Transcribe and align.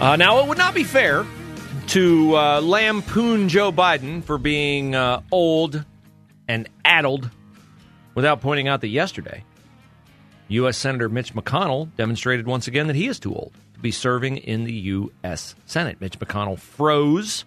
Uh, 0.00 0.16
now, 0.16 0.38
it 0.38 0.46
would 0.46 0.56
not 0.56 0.72
be 0.72 0.82
fair 0.82 1.26
to 1.88 2.34
uh, 2.34 2.60
lampoon 2.60 3.50
Joe 3.50 3.70
Biden 3.70 4.24
for 4.24 4.38
being 4.38 4.94
uh, 4.94 5.20
old 5.30 5.84
and 6.48 6.66
addled 6.86 7.28
without 8.14 8.40
pointing 8.40 8.66
out 8.66 8.80
that 8.80 8.88
yesterday, 8.88 9.44
U.S. 10.48 10.78
Senator 10.78 11.10
Mitch 11.10 11.34
McConnell 11.34 11.94
demonstrated 11.96 12.46
once 12.46 12.66
again 12.66 12.86
that 12.86 12.96
he 12.96 13.08
is 13.08 13.20
too 13.20 13.34
old 13.34 13.52
to 13.74 13.80
be 13.80 13.90
serving 13.90 14.38
in 14.38 14.64
the 14.64 14.72
U.S. 14.72 15.54
Senate. 15.66 16.00
Mitch 16.00 16.18
McConnell 16.18 16.58
froze 16.58 17.44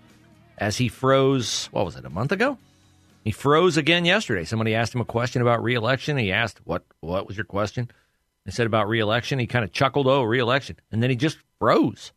as 0.60 0.78
he 0.78 0.90
froze, 0.90 1.70
what 1.72 1.86
was 1.86 1.96
it, 1.96 2.06
a 2.06 2.10
month 2.12 2.32
ago? 2.32 2.60
He 3.24 3.32
froze 3.32 3.78
again 3.78 4.06
yesterday. 4.06 4.44
Somebody 4.44 4.76
asked 4.76 4.94
him 4.94 5.02
a 5.02 5.06
question 5.06 5.42
about 5.42 5.64
reelection. 5.64 6.18
He 6.18 6.32
asked, 6.32 6.60
"What? 6.66 6.84
What 7.00 7.26
was 7.26 7.36
your 7.36 7.46
question?" 7.46 7.90
They 8.46 8.52
said 8.52 8.68
about 8.68 8.90
reelection. 8.90 9.40
He 9.40 9.48
kind 9.48 9.66
of 9.66 9.72
chuckled, 9.72 10.06
"Oh, 10.06 10.22
reelection," 10.22 10.76
and 10.92 11.02
then 11.02 11.10
he 11.10 11.16
just 11.16 11.38
froze. 11.58 12.12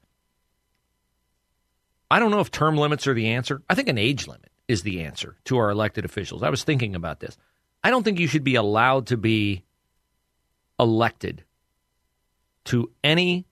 I 2.11 2.19
don't 2.19 2.31
know 2.31 2.41
if 2.41 2.51
term 2.51 2.77
limits 2.77 3.07
are 3.07 3.15
the 3.15 3.29
answer. 3.29 3.63
I 3.69 3.75
think 3.75 3.89
an 3.89 3.99
age 3.99 4.27
limit 4.27 4.51
is 4.69 4.83
the 4.83 5.03
answer 5.03 5.37
to 5.45 5.59
our 5.59 5.71
elected 5.71 6.05
officials. 6.05 6.43
I 6.43 6.51
was 6.51 6.65
thinking 6.65 6.95
about 6.95 7.21
this. 7.21 7.37
I 7.83 7.91
don't 7.91 8.03
think 8.03 8.19
you 8.19 8.27
should 8.27 8.45
be 8.45 8.55
allowed 8.55 9.09
to 9.09 9.17
be 9.17 9.65
elected 10.79 11.45
to 12.67 12.91
any 13.03 13.47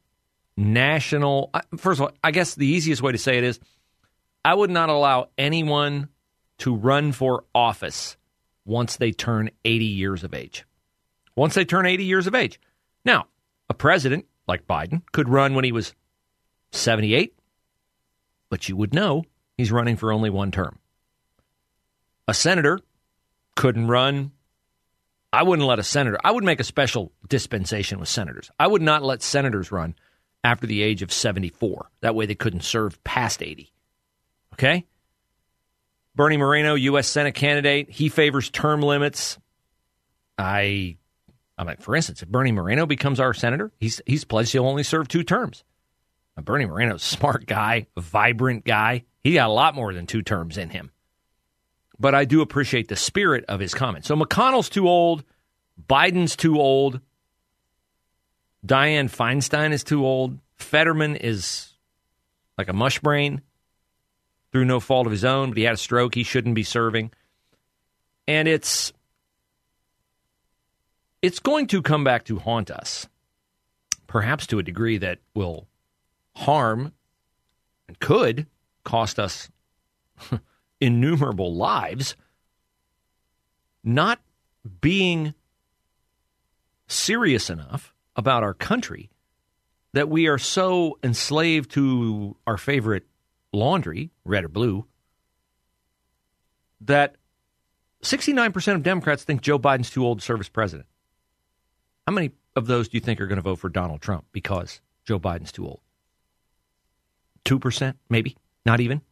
national. 0.56 1.50
First 1.76 2.00
of 2.00 2.06
all, 2.06 2.12
I 2.22 2.30
guess 2.30 2.54
the 2.54 2.66
easiest 2.66 3.02
way 3.02 3.12
to 3.12 3.18
say 3.18 3.38
it 3.38 3.44
is 3.44 3.60
I 4.44 4.54
would 4.54 4.70
not 4.70 4.88
allow 4.88 5.28
anyone 5.38 6.08
to 6.58 6.74
run 6.74 7.12
for 7.12 7.44
office 7.54 8.16
once 8.64 8.96
they 8.96 9.12
turn 9.12 9.50
80 9.64 9.84
years 9.84 10.24
of 10.24 10.34
age. 10.34 10.64
Once 11.36 11.54
they 11.54 11.64
turn 11.64 11.86
80 11.86 12.04
years 12.04 12.26
of 12.26 12.34
age. 12.34 12.60
Now, 13.04 13.26
a 13.68 13.74
president 13.74 14.26
like 14.46 14.66
Biden 14.66 15.02
could 15.12 15.28
run 15.28 15.54
when 15.54 15.64
he 15.64 15.72
was 15.72 15.94
78, 16.72 17.34
but 18.54 18.68
you 18.68 18.76
would 18.76 18.94
know 18.94 19.24
he's 19.56 19.72
running 19.72 19.96
for 19.96 20.12
only 20.12 20.30
one 20.30 20.52
term. 20.52 20.78
A 22.28 22.32
senator 22.32 22.78
couldn't 23.56 23.88
run. 23.88 24.30
I 25.32 25.42
wouldn't 25.42 25.66
let 25.66 25.80
a 25.80 25.82
senator, 25.82 26.20
I 26.22 26.30
would 26.30 26.44
make 26.44 26.60
a 26.60 26.64
special 26.64 27.10
dispensation 27.28 27.98
with 27.98 28.08
senators. 28.08 28.52
I 28.56 28.68
would 28.68 28.80
not 28.80 29.02
let 29.02 29.24
senators 29.24 29.72
run 29.72 29.96
after 30.44 30.68
the 30.68 30.82
age 30.82 31.02
of 31.02 31.12
74. 31.12 31.90
That 32.00 32.14
way 32.14 32.26
they 32.26 32.36
couldn't 32.36 32.62
serve 32.62 33.02
past 33.02 33.42
80. 33.42 33.72
Okay? 34.52 34.86
Bernie 36.14 36.36
Moreno, 36.36 36.76
U.S. 36.76 37.08
Senate 37.08 37.34
candidate, 37.34 37.90
he 37.90 38.08
favors 38.08 38.50
term 38.50 38.82
limits. 38.82 39.36
I, 40.38 40.96
I 41.58 41.64
mean, 41.64 41.78
for 41.78 41.96
instance, 41.96 42.22
if 42.22 42.28
Bernie 42.28 42.52
Moreno 42.52 42.86
becomes 42.86 43.18
our 43.18 43.34
senator, 43.34 43.72
he's 43.80 44.00
he's 44.06 44.22
pledged 44.22 44.52
he'll 44.52 44.68
only 44.68 44.84
serve 44.84 45.08
two 45.08 45.24
terms. 45.24 45.64
Bernie 46.42 46.66
Moreno's 46.66 47.02
smart 47.02 47.46
guy, 47.46 47.86
vibrant 47.96 48.64
guy. 48.64 49.04
He 49.22 49.34
got 49.34 49.48
a 49.48 49.52
lot 49.52 49.74
more 49.74 49.92
than 49.94 50.06
two 50.06 50.22
terms 50.22 50.58
in 50.58 50.70
him. 50.70 50.90
But 51.98 52.14
I 52.14 52.24
do 52.24 52.40
appreciate 52.40 52.88
the 52.88 52.96
spirit 52.96 53.44
of 53.48 53.60
his 53.60 53.72
comment. 53.72 54.04
So 54.04 54.16
McConnell's 54.16 54.68
too 54.68 54.88
old, 54.88 55.24
Biden's 55.88 56.36
too 56.36 56.60
old, 56.60 57.00
Dianne 58.66 59.10
Feinstein 59.10 59.72
is 59.72 59.84
too 59.84 60.04
old, 60.04 60.38
Fetterman 60.56 61.16
is 61.16 61.72
like 62.58 62.68
a 62.68 62.72
mush 62.72 62.98
brain 62.98 63.42
through 64.52 64.64
no 64.64 64.80
fault 64.80 65.06
of 65.06 65.12
his 65.12 65.24
own, 65.24 65.50
but 65.50 65.58
he 65.58 65.64
had 65.64 65.74
a 65.74 65.78
stroke. 65.78 66.14
He 66.14 66.22
shouldn't 66.22 66.54
be 66.54 66.62
serving. 66.62 67.12
And 68.26 68.48
it's 68.48 68.92
it's 71.22 71.40
going 71.40 71.66
to 71.68 71.82
come 71.82 72.04
back 72.04 72.24
to 72.26 72.38
haunt 72.38 72.70
us, 72.70 73.08
perhaps 74.06 74.46
to 74.48 74.58
a 74.58 74.62
degree 74.62 74.98
that 74.98 75.18
will 75.34 75.66
harm 76.36 76.92
and 77.88 77.98
could 78.00 78.46
cost 78.84 79.18
us 79.18 79.50
innumerable 80.80 81.54
lives. 81.54 82.16
Not 83.82 84.20
being 84.80 85.34
serious 86.86 87.50
enough 87.50 87.94
about 88.16 88.42
our 88.42 88.54
country 88.54 89.10
that 89.92 90.08
we 90.08 90.26
are 90.26 90.38
so 90.38 90.98
enslaved 91.02 91.70
to 91.72 92.36
our 92.46 92.56
favorite 92.56 93.04
laundry, 93.52 94.10
red 94.24 94.44
or 94.44 94.48
blue, 94.48 94.86
that 96.80 97.16
69% 98.02 98.74
of 98.74 98.82
Democrats 98.82 99.24
think 99.24 99.40
Joe 99.40 99.58
Biden's 99.58 99.90
too 99.90 100.04
old 100.04 100.18
to 100.18 100.24
serve 100.24 100.40
as 100.40 100.48
president. 100.48 100.88
How 102.06 102.12
many 102.12 102.32
of 102.56 102.66
those 102.66 102.88
do 102.88 102.96
you 102.96 103.00
think 103.00 103.20
are 103.20 103.26
going 103.26 103.36
to 103.36 103.42
vote 103.42 103.58
for 103.58 103.68
Donald 103.68 104.02
Trump 104.02 104.26
because 104.32 104.80
Joe 105.06 105.18
Biden's 105.18 105.52
too 105.52 105.66
old? 105.66 105.80
2%, 107.44 107.94
maybe? 108.08 108.36
Not 108.64 108.80
even? 108.80 108.98
Do 108.98 109.04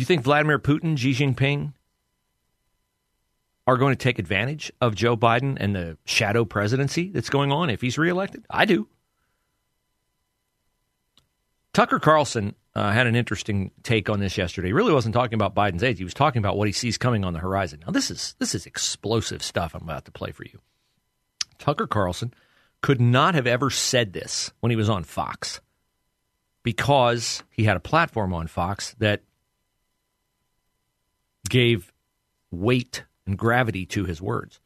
you 0.00 0.04
think 0.04 0.22
Vladimir 0.22 0.58
Putin, 0.58 0.98
Xi 0.98 1.12
Jinping 1.12 1.72
are 3.66 3.76
going 3.76 3.92
to 3.92 4.02
take 4.02 4.18
advantage 4.18 4.70
of 4.80 4.94
Joe 4.94 5.16
Biden 5.16 5.56
and 5.58 5.74
the 5.74 5.98
shadow 6.04 6.44
presidency 6.44 7.10
that's 7.10 7.30
going 7.30 7.50
on 7.50 7.70
if 7.70 7.80
he's 7.80 7.98
reelected? 7.98 8.44
I 8.50 8.64
do. 8.64 8.88
Tucker 11.72 11.98
Carlson 11.98 12.54
uh, 12.74 12.90
had 12.90 13.06
an 13.06 13.16
interesting 13.16 13.70
take 13.82 14.08
on 14.08 14.20
this 14.20 14.38
yesterday. 14.38 14.68
He 14.68 14.72
really 14.72 14.92
wasn't 14.92 15.14
talking 15.14 15.34
about 15.34 15.54
Biden's 15.54 15.82
age. 15.82 15.98
He 15.98 16.04
was 16.04 16.14
talking 16.14 16.40
about 16.40 16.56
what 16.56 16.68
he 16.68 16.72
sees 16.72 16.98
coming 16.98 17.24
on 17.24 17.32
the 17.32 17.38
horizon. 17.38 17.82
Now, 17.86 17.92
this 17.92 18.10
is 18.10 18.34
this 18.38 18.54
is 18.54 18.66
explosive 18.66 19.42
stuff 19.42 19.74
I'm 19.74 19.82
about 19.82 20.04
to 20.06 20.10
play 20.10 20.30
for 20.30 20.44
you. 20.44 20.60
Tucker 21.58 21.86
Carlson 21.86 22.32
could 22.86 23.00
not 23.00 23.34
have 23.34 23.48
ever 23.48 23.68
said 23.68 24.12
this 24.12 24.52
when 24.60 24.70
he 24.70 24.76
was 24.76 24.88
on 24.88 25.02
Fox 25.02 25.60
because 26.62 27.42
he 27.50 27.64
had 27.64 27.76
a 27.76 27.80
platform 27.80 28.32
on 28.32 28.46
Fox 28.46 28.94
that 29.00 29.22
gave 31.48 31.92
weight 32.52 33.02
and 33.26 33.36
gravity 33.36 33.86
to 33.86 34.04
his 34.04 34.22
words. 34.22 34.60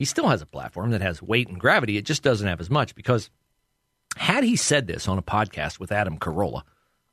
He 0.00 0.04
still 0.04 0.26
has 0.26 0.42
a 0.42 0.46
platform 0.46 0.90
that 0.90 1.00
has 1.00 1.22
weight 1.22 1.46
and 1.46 1.60
gravity. 1.60 1.96
It 1.96 2.04
just 2.04 2.24
doesn't 2.24 2.48
have 2.48 2.60
as 2.60 2.70
much 2.70 2.96
because 2.96 3.30
had 4.16 4.42
he 4.42 4.56
said 4.56 4.88
this 4.88 5.06
on 5.06 5.16
a 5.16 5.22
podcast 5.22 5.78
with 5.78 5.92
Adam 5.92 6.18
Carolla, 6.18 6.62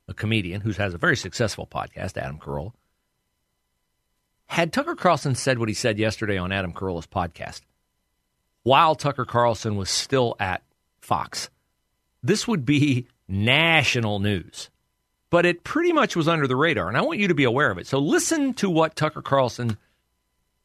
a 0.08 0.12
comedian 0.12 0.62
who 0.62 0.72
has 0.72 0.92
a 0.92 0.98
very 0.98 1.16
successful 1.16 1.68
podcast, 1.68 2.16
Adam 2.16 2.40
Carolla, 2.40 2.72
had 4.46 4.72
Tucker 4.72 4.96
Carlson 4.96 5.36
said 5.36 5.60
what 5.60 5.68
he 5.68 5.74
said 5.74 6.00
yesterday 6.00 6.36
on 6.36 6.50
Adam 6.50 6.72
Carolla's 6.72 7.06
podcast, 7.06 7.60
while 8.68 8.94
Tucker 8.94 9.24
Carlson 9.24 9.76
was 9.76 9.88
still 9.88 10.36
at 10.38 10.62
Fox, 11.00 11.48
this 12.22 12.46
would 12.46 12.66
be 12.66 13.06
national 13.26 14.18
news. 14.18 14.68
But 15.30 15.46
it 15.46 15.64
pretty 15.64 15.94
much 15.94 16.14
was 16.14 16.28
under 16.28 16.46
the 16.46 16.54
radar, 16.54 16.86
and 16.86 16.96
I 16.96 17.00
want 17.00 17.18
you 17.18 17.28
to 17.28 17.34
be 17.34 17.44
aware 17.44 17.70
of 17.70 17.78
it. 17.78 17.86
So 17.86 17.98
listen 17.98 18.52
to 18.54 18.68
what 18.68 18.94
Tucker 18.94 19.22
Carlson 19.22 19.78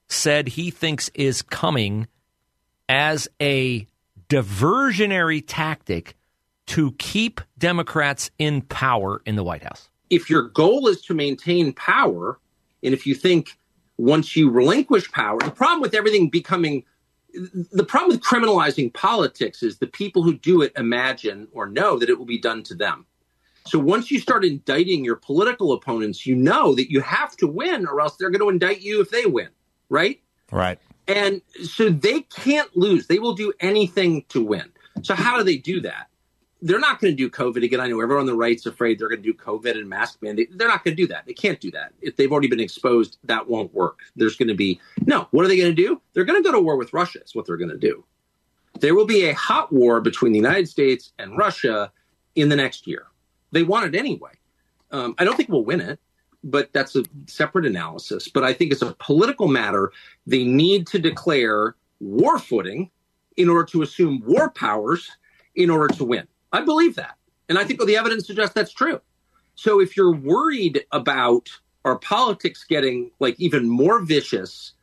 said 0.09 0.49
he 0.49 0.69
thinks 0.69 1.09
is 1.13 1.41
coming 1.41 2.09
as 2.89 3.29
a 3.41 3.87
diversionary 4.27 5.41
tactic 5.45 6.17
to 6.65 6.91
keep 6.93 7.39
Democrats 7.57 8.31
in 8.37 8.63
power 8.63 9.21
in 9.25 9.37
the 9.37 9.45
White 9.45 9.63
House? 9.63 9.89
If 10.09 10.29
your 10.29 10.49
goal 10.49 10.89
is 10.89 11.01
to 11.03 11.13
maintain 11.13 11.71
power, 11.71 12.37
and 12.83 12.93
if 12.93 13.07
you 13.07 13.15
think 13.15 13.57
once 13.97 14.35
you 14.35 14.49
relinquish 14.49 15.09
power, 15.11 15.39
the 15.39 15.51
problem 15.51 15.79
with 15.79 15.93
everything 15.93 16.29
becoming 16.29 16.83
the 17.33 17.83
problem 17.83 18.11
with 18.11 18.21
criminalizing 18.21 18.93
politics 18.93 19.63
is 19.63 19.77
the 19.77 19.87
people 19.87 20.23
who 20.23 20.37
do 20.37 20.61
it 20.61 20.71
imagine 20.77 21.47
or 21.51 21.67
know 21.67 21.97
that 21.97 22.09
it 22.09 22.17
will 22.17 22.25
be 22.25 22.37
done 22.37 22.63
to 22.63 22.75
them. 22.75 23.05
So 23.65 23.79
once 23.79 24.11
you 24.11 24.19
start 24.19 24.43
indicting 24.43 25.05
your 25.05 25.15
political 25.15 25.71
opponents, 25.71 26.25
you 26.25 26.35
know 26.35 26.75
that 26.75 26.91
you 26.91 27.01
have 27.01 27.35
to 27.37 27.47
win 27.47 27.87
or 27.87 28.01
else 28.01 28.17
they're 28.17 28.29
going 28.29 28.41
to 28.41 28.49
indict 28.49 28.81
you 28.81 29.01
if 29.01 29.09
they 29.09 29.25
win, 29.25 29.49
right? 29.89 30.21
Right. 30.51 30.79
And 31.07 31.41
so 31.63 31.89
they 31.89 32.21
can't 32.21 32.75
lose. 32.75 33.07
They 33.07 33.19
will 33.19 33.33
do 33.33 33.53
anything 33.59 34.25
to 34.29 34.43
win. 34.43 34.71
So 35.01 35.15
how 35.15 35.37
do 35.37 35.43
they 35.43 35.57
do 35.57 35.81
that? 35.81 36.07
They're 36.63 36.79
not 36.79 37.01
going 37.01 37.11
to 37.11 37.17
do 37.17 37.29
COVID 37.29 37.61
again. 37.61 37.81
I 37.81 37.87
know 37.87 37.99
everyone 37.99 38.21
on 38.21 38.25
the 38.25 38.35
right's 38.35 38.65
afraid 38.65 38.97
they're 38.97 39.09
going 39.09 39.21
to 39.21 39.31
do 39.31 39.37
COVID 39.37 39.77
and 39.77 39.89
mask 39.89 40.21
mandate. 40.21 40.57
They're 40.57 40.69
not 40.69 40.85
going 40.85 40.95
to 40.95 41.03
do 41.03 41.07
that. 41.09 41.25
They 41.25 41.33
can't 41.33 41.59
do 41.59 41.69
that. 41.71 41.91
If 42.01 42.15
they've 42.15 42.31
already 42.31 42.47
been 42.47 42.61
exposed, 42.61 43.17
that 43.25 43.49
won't 43.49 43.73
work. 43.73 43.99
There's 44.15 44.37
going 44.37 44.47
to 44.47 44.55
be 44.55 44.79
no. 45.05 45.27
What 45.31 45.43
are 45.43 45.49
they 45.49 45.57
going 45.57 45.75
to 45.75 45.81
do? 45.81 46.01
They're 46.13 46.23
going 46.23 46.41
to 46.41 46.47
go 46.47 46.55
to 46.55 46.61
war 46.61 46.77
with 46.77 46.93
Russia. 46.93 47.19
Is 47.23 47.35
what 47.35 47.45
they're 47.45 47.57
going 47.57 47.69
to 47.69 47.77
do. 47.77 48.05
there 48.79 48.95
will 48.95 49.05
be 49.05 49.25
a 49.25 49.33
hot 49.33 49.71
war 49.71 49.99
between 50.01 50.31
the 50.31 50.39
United 50.39 50.69
States 50.69 51.11
and 51.19 51.37
Russia 51.37 51.91
in 52.35 52.47
the 52.49 52.55
next 52.55 52.87
year. 52.87 53.07
They 53.51 53.63
want 53.63 53.93
it 53.93 53.97
anyway. 53.97 54.31
Um, 54.91 55.15
I 55.17 55.25
don't 55.25 55.35
think 55.35 55.49
we'll 55.49 55.65
win 55.65 55.81
it, 55.81 55.99
but 56.43 56.71
that's 56.71 56.95
a 56.95 57.03
separate 57.27 57.65
analysis. 57.65 58.29
But 58.29 58.43
I 58.43 58.53
think 58.53 58.71
it's 58.71 58.81
a 58.81 58.95
political 58.99 59.47
matter. 59.47 59.91
They 60.25 60.43
need 60.43 60.87
to 60.87 60.99
declare 60.99 61.75
war 61.99 62.39
footing 62.39 62.89
in 63.35 63.49
order 63.49 63.65
to 63.65 63.81
assume 63.81 64.23
war 64.25 64.49
powers 64.49 65.09
in 65.55 65.69
order 65.69 65.93
to 65.95 66.03
win. 66.03 66.27
I 66.53 66.61
believe 66.61 66.95
that. 66.95 67.17
And 67.49 67.57
I 67.59 67.65
think 67.65 67.83
the 67.83 67.97
evidence 67.97 68.25
suggests 68.25 68.53
that's 68.53 68.71
true. 68.71 69.01
So 69.55 69.81
if 69.81 69.97
you're 69.97 70.15
worried 70.15 70.85
about 70.91 71.49
our 71.83 71.97
politics 71.97 72.63
getting 72.63 73.11
like 73.19 73.35
even 73.39 73.67
more 73.67 74.01
vicious 74.01 74.73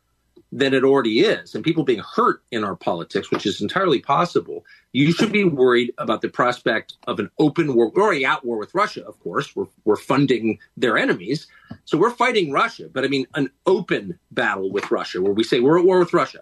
than 0.52 0.75
it 0.75 0.82
already 0.82 1.20
is, 1.20 1.55
and 1.55 1.62
people 1.62 1.84
being 1.84 2.00
hurt 2.00 2.43
in 2.50 2.64
our 2.64 2.75
politics, 2.75 3.31
which 3.31 3.46
is 3.46 3.61
entirely 3.61 4.00
possible, 4.00 4.64
you 4.93 5.12
should 5.12 5.31
be 5.31 5.44
worried 5.44 5.93
about 5.99 6.22
the 6.22 6.28
prospect 6.28 6.94
of 7.06 7.20
an 7.20 7.31
open 7.38 7.73
war. 7.75 7.90
We're 7.90 8.02
already 8.02 8.25
at 8.25 8.44
war 8.44 8.58
with 8.58 8.75
Russia, 8.75 9.05
of 9.06 9.19
course. 9.20 9.55
We're, 9.55 9.66
we're 9.84 9.96
funding 9.96 10.58
their 10.76 10.99
enemies. 10.99 11.46
So 11.84 11.96
we're 11.96 12.11
fighting 12.11 12.50
Russia. 12.50 12.88
But 12.93 13.05
I 13.05 13.08
mean, 13.08 13.28
an 13.34 13.50
open 13.64 14.19
battle 14.32 14.73
with 14.73 14.90
Russia 14.90 15.23
where 15.23 15.32
we 15.32 15.44
say 15.44 15.61
we're 15.61 15.78
at 15.78 15.84
war 15.84 16.00
with 16.00 16.12
Russia. 16.12 16.40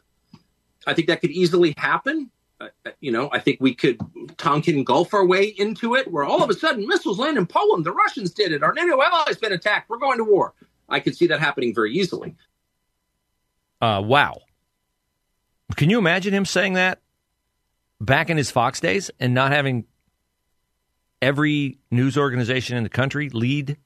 I 0.87 0.95
think 0.95 1.09
that 1.09 1.21
could 1.21 1.31
easily 1.31 1.75
happen. 1.77 2.31
Uh, 2.61 2.69
you 3.01 3.13
know, 3.13 3.29
I 3.33 3.39
think 3.39 3.59
we 3.61 3.75
could 3.75 4.01
Tonkin 4.37 4.83
Gulf 4.83 5.15
our 5.15 5.25
way 5.25 5.45
into 5.45 5.95
it 5.95 6.11
where 6.11 6.25
all 6.25 6.43
of 6.43 6.51
a 6.51 6.55
sudden 6.55 6.87
missiles 6.87 7.19
land 7.19 7.39
in 7.39 7.47
Poland. 7.47 7.87
The 7.87 7.93
Russians 7.93 8.33
did 8.33 8.53
it. 8.53 8.63
Our 8.63 8.73
NATO 8.73 9.01
allies 9.01 9.37
been 9.37 9.53
attacked. 9.53 9.89
We're 9.89 9.99
going 9.99 10.19
to 10.19 10.25
war. 10.25 10.55
I 10.89 11.01
could 11.01 11.17
see 11.17 11.27
that 11.29 11.39
happening 11.39 11.75
very 11.75 11.95
easily. 11.95 12.35
Uh, 13.81 14.03
wow. 14.05 14.41
Can 15.77 15.91
you 15.91 15.99
imagine 15.99 16.35
him 16.35 16.45
saying 16.45 16.73
that 16.73 17.01
back 18.01 18.31
in 18.31 18.37
his 18.37 18.51
Fox 18.51 18.81
days 18.81 19.11
and 19.21 19.35
not 19.35 19.53
having 19.53 19.85
every 21.21 21.79
news 21.91 22.17
organization 22.17 22.77
in 22.77 22.83
the 22.83 22.89
country 22.89 23.29
lead 23.29 23.77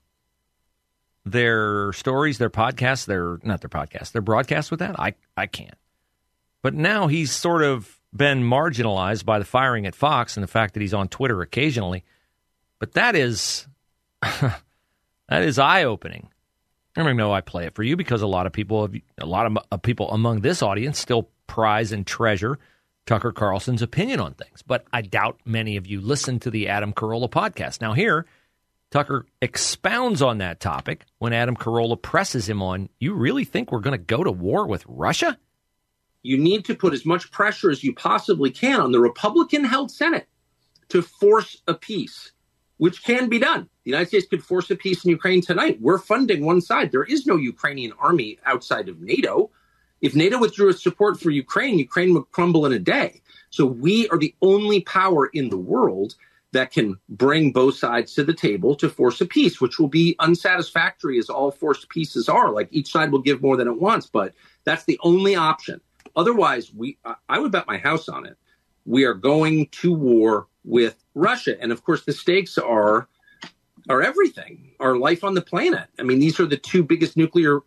their 1.24 1.92
stories, 1.92 2.38
their 2.38 2.50
podcasts, 2.50 3.04
their 3.04 3.38
not 3.42 3.60
their 3.60 3.68
podcasts, 3.68 4.12
their 4.12 4.22
broadcasts 4.22 4.70
with 4.70 4.80
that? 4.80 4.98
I 4.98 5.14
I 5.36 5.46
can't. 5.46 5.76
But 6.62 6.74
now 6.74 7.08
he's 7.08 7.32
sort 7.32 7.62
of 7.62 8.00
been 8.14 8.42
marginalized 8.42 9.24
by 9.24 9.38
the 9.38 9.44
firing 9.44 9.86
at 9.86 9.94
Fox 9.94 10.36
and 10.36 10.44
the 10.44 10.48
fact 10.48 10.74
that 10.74 10.80
he's 10.80 10.94
on 10.94 11.08
Twitter 11.08 11.40
occasionally. 11.42 12.04
But 12.78 12.92
that 12.92 13.16
is 13.16 13.66
that 14.22 14.62
is 15.30 15.58
eye 15.58 15.84
opening. 15.84 16.28
I 16.96 17.02
don't 17.02 17.16
know 17.16 17.32
I 17.32 17.40
play 17.40 17.64
it 17.64 17.74
for 17.74 17.82
you 17.82 17.96
because 17.96 18.20
a 18.20 18.26
lot 18.26 18.46
of 18.46 18.52
people, 18.52 18.82
have, 18.82 18.94
a 19.18 19.26
lot 19.26 19.46
of 19.46 19.58
uh, 19.70 19.76
people 19.78 20.10
among 20.10 20.40
this 20.40 20.62
audience 20.62 20.98
still 20.98 21.30
prize 21.46 21.90
and 21.90 22.06
treasure 22.06 22.58
Tucker 23.06 23.32
Carlson's 23.32 23.82
opinion 23.82 24.20
on 24.20 24.34
things. 24.34 24.62
But 24.62 24.84
I 24.92 25.02
doubt 25.02 25.40
many 25.44 25.76
of 25.76 25.86
you 25.86 26.00
listen 26.00 26.38
to 26.40 26.50
the 26.50 26.68
Adam 26.68 26.92
Carolla 26.92 27.30
podcast. 27.30 27.80
Now, 27.80 27.94
here, 27.94 28.26
Tucker 28.90 29.26
expounds 29.40 30.20
on 30.22 30.38
that 30.38 30.60
topic 30.60 31.06
when 31.18 31.32
Adam 31.32 31.56
Carolla 31.56 32.00
presses 32.00 32.48
him 32.48 32.62
on, 32.62 32.90
You 32.98 33.14
really 33.14 33.44
think 33.44 33.72
we're 33.72 33.80
going 33.80 33.98
to 33.98 34.04
go 34.04 34.22
to 34.22 34.30
war 34.30 34.66
with 34.66 34.84
Russia? 34.86 35.38
You 36.22 36.38
need 36.38 36.64
to 36.66 36.74
put 36.74 36.92
as 36.92 37.04
much 37.04 37.30
pressure 37.30 37.70
as 37.70 37.82
you 37.82 37.94
possibly 37.94 38.50
can 38.50 38.80
on 38.80 38.92
the 38.92 39.00
Republican 39.00 39.64
held 39.64 39.90
Senate 39.90 40.28
to 40.88 41.02
force 41.02 41.60
a 41.66 41.74
peace 41.74 42.32
which 42.82 43.04
can 43.04 43.28
be 43.28 43.38
done. 43.38 43.68
The 43.84 43.90
United 43.90 44.08
States 44.08 44.26
could 44.26 44.42
force 44.42 44.68
a 44.70 44.76
peace 44.76 45.04
in 45.04 45.10
Ukraine 45.10 45.40
tonight. 45.40 45.80
We're 45.80 45.98
funding 45.98 46.44
one 46.44 46.60
side. 46.60 46.90
There 46.90 47.04
is 47.04 47.26
no 47.26 47.36
Ukrainian 47.36 47.92
army 47.98 48.38
outside 48.44 48.88
of 48.88 49.00
NATO. 49.00 49.50
If 50.00 50.16
NATO 50.16 50.38
withdrew 50.38 50.70
its 50.70 50.82
support 50.82 51.20
for 51.20 51.30
Ukraine, 51.30 51.78
Ukraine 51.78 52.12
would 52.14 52.30
crumble 52.32 52.66
in 52.66 52.72
a 52.72 52.80
day. 52.80 53.22
So 53.50 53.66
we 53.66 54.08
are 54.08 54.18
the 54.18 54.34
only 54.42 54.80
power 54.80 55.26
in 55.26 55.48
the 55.48 55.56
world 55.56 56.16
that 56.52 56.72
can 56.72 56.96
bring 57.08 57.52
both 57.52 57.76
sides 57.76 58.14
to 58.14 58.24
the 58.24 58.34
table 58.34 58.74
to 58.74 58.88
force 58.88 59.20
a 59.20 59.26
peace, 59.26 59.60
which 59.60 59.78
will 59.78 59.88
be 59.88 60.16
unsatisfactory 60.18 61.18
as 61.18 61.30
all 61.30 61.50
forced 61.50 61.88
peaces 61.88 62.28
are. 62.28 62.50
Like 62.50 62.68
each 62.70 62.90
side 62.90 63.12
will 63.12 63.20
give 63.20 63.42
more 63.42 63.56
than 63.56 63.68
it 63.68 63.80
wants, 63.80 64.06
but 64.06 64.34
that's 64.64 64.84
the 64.84 64.98
only 65.02 65.34
option. 65.34 65.80
Otherwise, 66.16 66.72
we 66.74 66.98
I 67.28 67.38
would 67.38 67.52
bet 67.52 67.66
my 67.66 67.78
house 67.78 68.08
on 68.08 68.26
it. 68.26 68.36
We 68.84 69.04
are 69.04 69.14
going 69.14 69.68
to 69.68 69.92
war 69.92 70.48
with 70.64 71.02
Russia. 71.14 71.60
And 71.60 71.72
of 71.72 71.84
course, 71.84 72.04
the 72.04 72.12
stakes 72.12 72.58
are 72.58 73.08
are 73.88 74.02
everything, 74.02 74.72
our 74.80 74.96
life 74.96 75.24
on 75.24 75.34
the 75.34 75.42
planet. 75.42 75.88
I 75.98 76.02
mean, 76.02 76.20
these 76.20 76.38
are 76.38 76.46
the 76.46 76.56
two 76.56 76.84
biggest 76.84 77.16
nuclear 77.16 77.60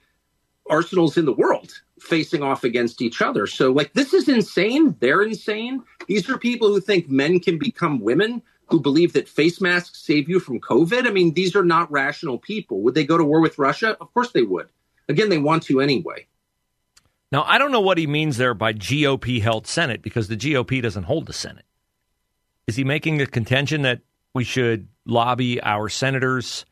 arsenals 0.70 1.18
in 1.18 1.26
the 1.26 1.34
world 1.34 1.82
facing 2.00 2.44
off 2.44 2.64
against 2.64 3.02
each 3.02 3.22
other. 3.22 3.48
So, 3.48 3.72
like, 3.72 3.94
this 3.94 4.14
is 4.14 4.28
insane. 4.28 4.96
They're 5.00 5.22
insane. 5.22 5.84
These 6.08 6.30
are 6.30 6.38
people 6.38 6.70
who 6.70 6.80
think 6.80 7.10
men 7.10 7.40
can 7.40 7.58
become 7.58 8.00
women, 8.00 8.42
who 8.68 8.80
believe 8.80 9.14
that 9.14 9.30
face 9.30 9.62
masks 9.62 10.02
save 10.02 10.30
you 10.30 10.40
from 10.40 10.60
COVID. 10.60 11.08
I 11.08 11.12
mean, 11.12 11.34
these 11.34 11.56
are 11.56 11.66
not 11.66 11.92
rational 11.92 12.38
people. 12.40 12.82
Would 12.82 12.96
they 12.96 13.06
go 13.06 13.18
to 13.18 13.24
war 13.24 13.42
with 13.42 13.60
Russia? 13.60 13.98
Of 14.02 14.14
course 14.14 14.32
they 14.32 14.42
would. 14.42 14.70
Again, 15.08 15.30
they 15.30 15.38
want 15.38 15.64
to 15.64 15.82
anyway. 15.82 16.28
Now, 17.32 17.44
I 17.44 17.58
don't 17.58 17.72
know 17.72 17.82
what 17.82 17.98
he 17.98 18.08
means 18.08 18.38
there 18.38 18.54
by 18.54 18.74
GOP 18.74 19.42
held 19.42 19.68
Senate 19.68 20.02
because 20.02 20.28
the 20.28 20.38
GOP 20.38 20.82
doesn't 20.82 21.04
hold 21.04 21.26
the 21.26 21.34
Senate. 21.34 21.66
Is 22.68 22.76
he 22.76 22.84
making 22.84 23.22
a 23.22 23.26
contention 23.26 23.84
that 23.84 24.02
we 24.34 24.44
should 24.44 24.88
lobby 25.06 25.62
our 25.62 25.90
senators 25.90 26.66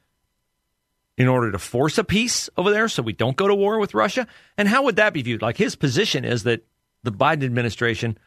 in 1.17 1.27
order 1.27 1.51
to 1.51 1.59
force 1.59 1.97
a 1.97 2.03
peace 2.03 2.49
over 2.57 2.71
there 2.71 2.87
so 2.87 3.03
we 3.03 3.13
don't 3.13 3.37
go 3.37 3.47
to 3.47 3.55
war 3.55 3.79
with 3.79 3.93
Russia? 3.93 4.27
And 4.57 4.67
how 4.67 4.83
would 4.83 4.95
that 4.95 5.13
be 5.13 5.21
viewed? 5.21 5.41
Like 5.41 5.57
his 5.57 5.75
position 5.75 6.25
is 6.25 6.43
that 6.43 6.65
the 7.03 7.11
Biden 7.11 7.43
administration 7.43 8.17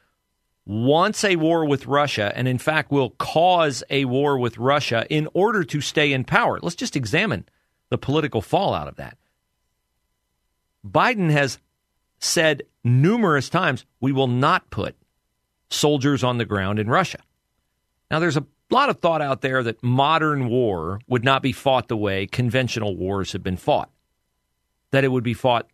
wants 0.67 1.25
a 1.25 1.37
war 1.37 1.65
with 1.65 1.87
Russia 1.87 2.33
and, 2.35 2.49
in 2.49 2.59
fact, 2.59 2.91
will 2.91 3.11
cause 3.11 3.85
a 3.89 4.05
war 4.05 4.37
with 4.39 4.59
Russia 4.59 5.07
in 5.09 5.29
order 5.33 5.65
to 5.65 5.81
stay 5.81 6.13
in 6.13 6.25
power. 6.25 6.59
Let's 6.61 6.77
just 6.77 6.97
examine 6.97 7.47
the 7.89 7.99
political 7.99 8.43
fallout 8.43 8.89
of 8.89 8.97
that. 8.97 9.17
Biden 10.85 11.31
has 11.31 11.59
said 12.19 12.63
numerous 12.85 13.49
times 13.49 13.85
we 14.01 14.13
will 14.13 14.29
not 14.29 14.71
put 14.71 14.97
soldiers 15.69 16.23
on 16.23 16.39
the 16.39 16.45
ground 16.45 16.79
in 16.79 16.89
Russia. 16.89 17.19
Now, 18.11 18.21
there's 18.21 18.37
a 18.37 18.47
lot 18.71 18.89
of 18.89 19.01
thought 19.01 19.23
out 19.23 19.41
there 19.41 19.63
that 19.63 19.83
modern 19.83 20.49
war 20.49 21.01
would 21.09 21.25
not 21.25 21.43
be 21.43 21.53
fought 21.53 21.89
the 21.89 21.97
way 21.97 22.27
conventional 22.27 22.97
wars 22.97 23.33
have 23.33 23.43
been 23.43 23.57
fought, 23.57 23.91
that 24.93 25.05
it 25.05 25.09
would 25.09 25.25
be 25.25 25.35
fought 25.35 25.69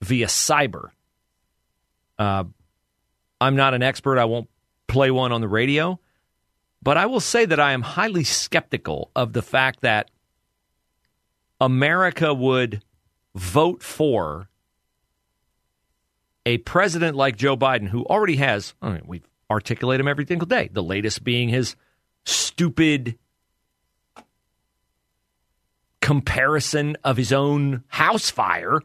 via 0.00 0.26
cyber. 0.26 0.90
Uh, 2.18 2.44
I'm 3.40 3.56
not 3.56 3.74
an 3.74 3.82
expert. 3.82 4.18
I 4.18 4.24
won't 4.24 4.48
play 4.86 5.10
one 5.10 5.32
on 5.32 5.40
the 5.40 5.48
radio. 5.48 5.98
But 6.82 6.96
I 6.96 7.06
will 7.06 7.20
say 7.20 7.44
that 7.44 7.60
I 7.60 7.72
am 7.72 7.82
highly 7.82 8.24
skeptical 8.24 9.10
of 9.14 9.32
the 9.32 9.42
fact 9.42 9.80
that 9.82 10.10
America 11.60 12.34
would 12.34 12.82
vote 13.34 13.82
for 13.82 14.48
a 16.44 16.58
president 16.58 17.16
like 17.16 17.36
Joe 17.36 17.56
Biden, 17.56 17.88
who 17.88 18.04
already 18.04 18.36
has, 18.36 18.74
I 18.82 18.92
mean, 18.92 19.02
we've 19.06 19.26
articulate 19.52 20.00
him 20.00 20.08
every 20.08 20.26
single 20.26 20.46
day. 20.46 20.70
The 20.72 20.82
latest 20.82 21.22
being 21.22 21.48
his 21.48 21.76
stupid 22.24 23.18
comparison 26.00 26.96
of 27.04 27.16
his 27.16 27.32
own 27.32 27.84
house 27.88 28.30
fire 28.30 28.80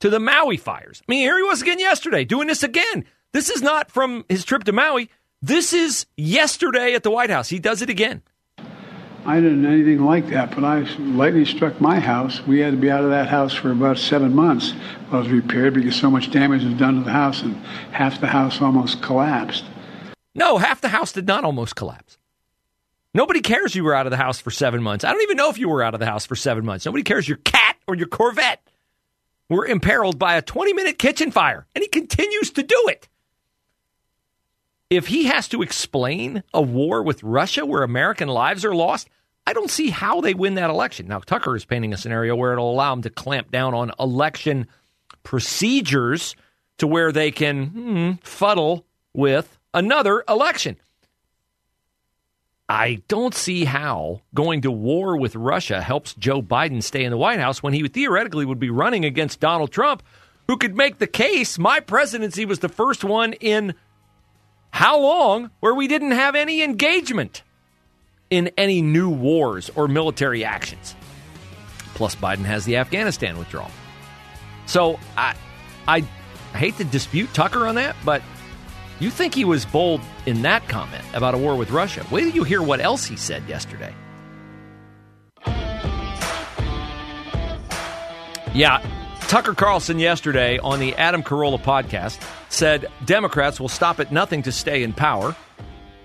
to 0.00 0.08
the 0.08 0.20
Maui 0.20 0.56
fires. 0.56 1.02
I 1.06 1.12
mean, 1.12 1.20
here 1.20 1.36
he 1.36 1.42
was 1.42 1.62
again 1.62 1.78
yesterday 1.78 2.24
doing 2.24 2.48
this 2.48 2.62
again. 2.62 3.04
This 3.32 3.50
is 3.50 3.60
not 3.60 3.90
from 3.90 4.24
his 4.28 4.44
trip 4.44 4.64
to 4.64 4.72
Maui. 4.72 5.10
This 5.42 5.72
is 5.72 6.06
yesterday 6.16 6.94
at 6.94 7.02
the 7.02 7.10
White 7.10 7.30
House. 7.30 7.48
He 7.48 7.58
does 7.58 7.82
it 7.82 7.90
again. 7.90 8.22
I 9.26 9.40
didn't 9.40 9.64
anything 9.64 10.04
like 10.04 10.28
that, 10.28 10.54
but 10.54 10.64
I 10.64 10.80
lightning 10.98 11.46
struck 11.46 11.80
my 11.80 11.98
house. 11.98 12.46
We 12.46 12.60
had 12.60 12.72
to 12.72 12.76
be 12.76 12.90
out 12.90 13.04
of 13.04 13.10
that 13.10 13.28
house 13.28 13.54
for 13.54 13.70
about 13.70 13.98
seven 13.98 14.34
months 14.34 14.72
while 15.08 15.22
it 15.22 15.24
was 15.24 15.32
repaired 15.32 15.74
because 15.74 15.96
so 15.96 16.10
much 16.10 16.30
damage 16.30 16.62
was 16.62 16.74
done 16.74 16.96
to 16.96 17.02
the 17.02 17.12
house 17.12 17.42
and 17.42 17.56
half 17.92 18.20
the 18.20 18.26
house 18.26 18.60
almost 18.60 19.00
collapsed. 19.00 19.64
No, 20.34 20.58
half 20.58 20.82
the 20.82 20.88
house 20.88 21.12
did 21.12 21.26
not 21.26 21.44
almost 21.44 21.74
collapse. 21.74 22.18
Nobody 23.14 23.40
cares 23.40 23.74
you 23.74 23.84
were 23.84 23.94
out 23.94 24.06
of 24.06 24.10
the 24.10 24.16
house 24.16 24.40
for 24.40 24.50
seven 24.50 24.82
months. 24.82 25.04
I 25.04 25.12
don't 25.12 25.22
even 25.22 25.36
know 25.36 25.48
if 25.48 25.56
you 25.56 25.68
were 25.68 25.82
out 25.82 25.94
of 25.94 26.00
the 26.00 26.06
house 26.06 26.26
for 26.26 26.36
seven 26.36 26.64
months. 26.66 26.84
Nobody 26.84 27.04
cares 27.04 27.26
your 27.26 27.38
cat 27.38 27.76
or 27.86 27.94
your 27.94 28.08
Corvette 28.08 28.66
were 29.48 29.64
imperiled 29.64 30.18
by 30.18 30.34
a 30.34 30.42
20 30.42 30.72
minute 30.74 30.98
kitchen 30.98 31.30
fire, 31.30 31.66
and 31.74 31.82
he 31.82 31.88
continues 31.88 32.50
to 32.50 32.62
do 32.62 32.82
it. 32.88 33.08
If 34.96 35.08
he 35.08 35.24
has 35.24 35.48
to 35.48 35.62
explain 35.62 36.42
a 36.52 36.62
war 36.62 37.02
with 37.02 37.22
Russia 37.22 37.66
where 37.66 37.82
American 37.82 38.28
lives 38.28 38.64
are 38.64 38.74
lost, 38.74 39.08
I 39.46 39.52
don't 39.52 39.70
see 39.70 39.90
how 39.90 40.20
they 40.20 40.34
win 40.34 40.54
that 40.54 40.70
election. 40.70 41.08
Now, 41.08 41.18
Tucker 41.18 41.56
is 41.56 41.64
painting 41.64 41.92
a 41.92 41.96
scenario 41.96 42.36
where 42.36 42.52
it'll 42.52 42.70
allow 42.70 42.92
him 42.92 43.02
to 43.02 43.10
clamp 43.10 43.50
down 43.50 43.74
on 43.74 43.92
election 43.98 44.68
procedures 45.22 46.36
to 46.78 46.86
where 46.86 47.12
they 47.12 47.30
can 47.30 47.66
hmm, 47.66 48.12
fuddle 48.22 48.84
with 49.12 49.58
another 49.72 50.24
election. 50.28 50.76
I 52.68 53.02
don't 53.08 53.34
see 53.34 53.64
how 53.64 54.22
going 54.32 54.62
to 54.62 54.70
war 54.70 55.16
with 55.18 55.36
Russia 55.36 55.82
helps 55.82 56.14
Joe 56.14 56.40
Biden 56.40 56.82
stay 56.82 57.04
in 57.04 57.10
the 57.10 57.18
White 57.18 57.38
House 57.38 57.62
when 57.62 57.74
he 57.74 57.86
theoretically 57.88 58.46
would 58.46 58.58
be 58.58 58.70
running 58.70 59.04
against 59.04 59.40
Donald 59.40 59.70
Trump, 59.70 60.02
who 60.48 60.56
could 60.56 60.74
make 60.74 60.98
the 60.98 61.06
case 61.06 61.58
my 61.58 61.80
presidency 61.80 62.46
was 62.46 62.60
the 62.60 62.68
first 62.68 63.04
one 63.04 63.34
in 63.34 63.74
How 64.74 64.98
long 64.98 65.52
where 65.60 65.72
we 65.72 65.86
didn't 65.86 66.10
have 66.10 66.34
any 66.34 66.60
engagement 66.60 67.44
in 68.28 68.50
any 68.58 68.82
new 68.82 69.08
wars 69.08 69.70
or 69.76 69.86
military 69.86 70.44
actions? 70.44 70.96
Plus, 71.94 72.16
Biden 72.16 72.44
has 72.44 72.64
the 72.64 72.78
Afghanistan 72.78 73.38
withdrawal. 73.38 73.70
So 74.66 74.98
I, 75.16 75.36
I 75.86 76.00
hate 76.56 76.76
to 76.78 76.84
dispute 76.84 77.32
Tucker 77.32 77.68
on 77.68 77.76
that, 77.76 77.94
but 78.04 78.20
you 78.98 79.10
think 79.10 79.32
he 79.32 79.44
was 79.44 79.64
bold 79.64 80.00
in 80.26 80.42
that 80.42 80.68
comment 80.68 81.04
about 81.14 81.34
a 81.34 81.38
war 81.38 81.54
with 81.54 81.70
Russia. 81.70 82.04
Wait 82.10 82.22
till 82.22 82.34
you 82.34 82.42
hear 82.42 82.60
what 82.60 82.80
else 82.80 83.04
he 83.04 83.14
said 83.14 83.48
yesterday. 83.48 83.94
Yeah, 88.52 88.84
Tucker 89.28 89.54
Carlson 89.54 89.98
yesterday 89.98 90.58
on 90.58 90.78
the 90.78 90.94
Adam 90.96 91.22
Carolla 91.22 91.60
podcast 91.60 92.22
said 92.50 92.86
Democrats 93.04 93.58
will 93.58 93.68
stop 93.68 93.98
at 93.98 94.12
nothing 94.12 94.42
to 94.42 94.52
stay 94.52 94.82
in 94.82 94.92
power. 94.92 95.34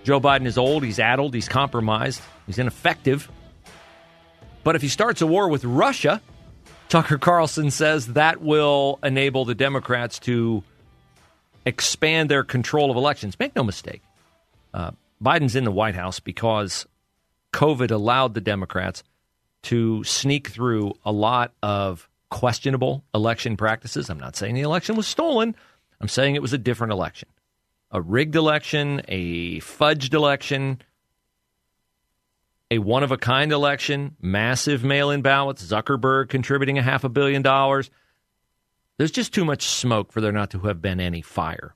Joe 0.03 0.19
Biden 0.19 0.47
is 0.47 0.57
old, 0.57 0.83
he's 0.83 0.99
addled, 0.99 1.33
he's 1.33 1.47
compromised, 1.47 2.21
he's 2.47 2.57
ineffective. 2.57 3.29
But 4.63 4.75
if 4.75 4.81
he 4.81 4.87
starts 4.87 5.21
a 5.21 5.27
war 5.27 5.47
with 5.49 5.63
Russia, 5.63 6.21
Tucker 6.87 7.17
Carlson 7.17 7.69
says 7.69 8.07
that 8.07 8.41
will 8.41 8.97
enable 9.03 9.45
the 9.45 9.55
Democrats 9.55 10.17
to 10.19 10.63
expand 11.65 12.31
their 12.31 12.43
control 12.43 12.89
of 12.89 12.97
elections. 12.97 13.37
Make 13.37 13.55
no 13.55 13.63
mistake, 13.63 14.01
uh, 14.73 14.91
Biden's 15.23 15.55
in 15.55 15.65
the 15.65 15.71
White 15.71 15.95
House 15.95 16.19
because 16.19 16.87
COVID 17.53 17.91
allowed 17.91 18.33
the 18.33 18.41
Democrats 18.41 19.03
to 19.63 20.03
sneak 20.03 20.47
through 20.47 20.93
a 21.05 21.11
lot 21.11 21.53
of 21.61 22.08
questionable 22.29 23.03
election 23.13 23.57
practices. 23.57 24.09
I'm 24.09 24.19
not 24.19 24.35
saying 24.35 24.55
the 24.55 24.61
election 24.61 24.95
was 24.95 25.07
stolen. 25.07 25.55
I'm 25.99 26.07
saying 26.07 26.35
it 26.35 26.41
was 26.41 26.53
a 26.53 26.57
different 26.57 26.93
election. 26.93 27.29
A 27.91 28.01
rigged 28.01 28.35
election, 28.35 29.01
a 29.07 29.59
fudged 29.59 30.13
election, 30.13 30.81
a 32.71 32.77
one 32.77 33.03
of 33.03 33.11
a 33.11 33.17
kind 33.17 33.51
election, 33.51 34.15
massive 34.21 34.83
mail 34.83 35.09
in 35.09 35.21
ballots, 35.21 35.65
Zuckerberg 35.65 36.29
contributing 36.29 36.77
a 36.77 36.83
half 36.83 37.03
a 37.03 37.09
billion 37.09 37.41
dollars. 37.41 37.89
There's 38.97 39.11
just 39.11 39.33
too 39.33 39.45
much 39.45 39.65
smoke 39.65 40.11
for 40.11 40.21
there 40.21 40.31
not 40.31 40.51
to 40.51 40.59
have 40.59 40.81
been 40.81 40.99
any 40.99 41.21
fire. 41.21 41.75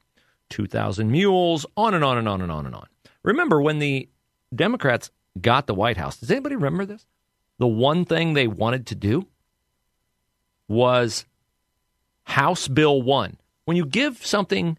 2,000 0.50 1.10
mules, 1.10 1.66
on 1.76 1.96
and 1.96 2.04
on 2.04 2.18
and 2.18 2.30
on 2.30 2.42
and 2.42 2.52
on 2.52 2.66
and 2.68 2.76
on. 2.76 2.86
Remember 3.24 3.60
when 3.62 3.80
the 3.80 4.08
Democrats 4.54 5.10
got 5.42 5.66
the 5.66 5.74
White 5.74 5.98
House, 5.98 6.18
does 6.18 6.30
anybody 6.30 6.56
remember 6.56 6.86
this? 6.86 7.08
The 7.58 7.68
one 7.68 8.06
thing 8.06 8.34
they 8.34 8.48
wanted 8.48 8.86
to 8.88 8.96
do 8.96 9.28
was 10.74 11.26
House 12.24 12.68
Bill 12.68 13.02
1. 13.02 13.38
When 13.66 13.78
you 13.78 13.86
give 13.86 14.26
something 14.26 14.78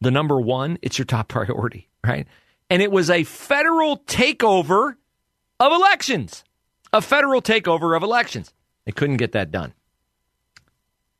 the 0.00 0.10
number 0.10 0.40
one, 0.40 0.78
it's 0.82 0.98
your 0.98 1.04
top 1.04 1.28
priority, 1.28 1.88
right? 2.04 2.26
And 2.68 2.82
it 2.82 2.90
was 2.90 3.10
a 3.10 3.24
federal 3.24 3.98
takeover 3.98 4.96
of 5.60 5.72
elections. 5.72 6.44
A 6.92 7.00
federal 7.00 7.40
takeover 7.40 7.96
of 7.96 8.02
elections. 8.02 8.52
They 8.84 8.92
couldn't 8.92 9.18
get 9.18 9.32
that 9.32 9.50
done. 9.50 9.72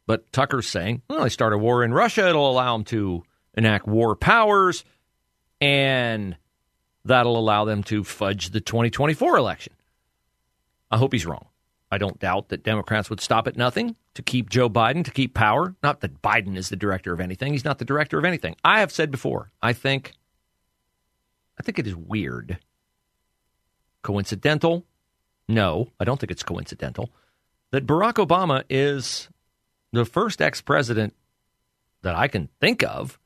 But 0.07 0.33
Tucker's 0.33 0.69
saying, 0.69 1.03
well, 1.09 1.23
they 1.23 1.29
start 1.29 1.53
a 1.53 1.59
war 1.59 1.85
in 1.85 1.95
Russia. 1.95 2.29
It'll 2.29 2.51
allow 2.51 2.77
them 2.77 2.85
to 2.87 3.23
enact 3.55 3.87
war 3.87 4.17
powers, 4.17 4.85
and 5.61 6.37
that'll 7.05 7.39
allow 7.39 7.65
them 7.65 7.83
to 7.85 8.03
fudge 8.03 8.51
the 8.51 8.61
2024 8.61 9.37
election. 9.37 9.73
I 10.91 10.99
hope 10.99 11.13
he's 11.13 11.25
wrong. 11.25 11.47
I 11.93 11.99
don't 11.99 12.19
doubt 12.19 12.49
that 12.49 12.63
Democrats 12.63 13.11
would 13.11 13.21
stop 13.21 13.47
at 13.47 13.57
nothing 13.57 13.97
to 14.15 14.23
keep 14.23 14.49
Joe 14.49 14.71
Biden, 14.71 15.05
to 15.05 15.11
keep 15.11 15.35
power. 15.35 15.77
Not 15.83 16.01
that 16.01 16.23
Biden 16.23 16.57
is 16.57 16.71
the 16.71 16.77
director 16.77 17.13
of 17.13 17.21
anything. 17.21 17.53
He's 17.53 17.67
not 17.67 17.79
the 17.79 17.85
director 17.85 18.19
of 18.19 18.25
anything. 18.25 18.57
I 18.65 18.81
have 18.81 18.91
said 18.91 19.11
before, 19.11 19.53
I 19.63 19.75
think 19.75 20.15
I 21.61 21.63
think 21.63 21.79
it 21.79 21.87
is 21.87 21.95
weird. 21.95 22.59
Coincidental? 24.01 24.87
No, 25.47 25.89
I 26.01 26.05
don't 26.05 26.19
think 26.19 26.31
it's 26.33 26.43
coincidental 26.43 27.11
that 27.73 27.87
Barack 27.87 28.15
Obama 28.15 28.63
is 28.71 29.29
the 29.93 30.05
first 30.07 30.41
ex-president 30.41 31.15
that 32.01 32.15
I 32.15 32.29
can 32.29 32.49
think 32.61 32.83
of 32.83 33.19